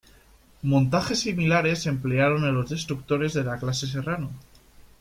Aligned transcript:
Montajes 0.71 1.19
similares 1.19 1.83
se 1.83 1.89
emplearon 1.89 2.43
en 2.45 2.55
los 2.55 2.71
destructores 2.71 3.35
de 3.35 3.43
la 3.43 3.59
clase 3.59 3.85
Serrano. 3.85 4.31